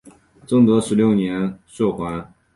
[0.47, 2.27] 正德十六年赦还。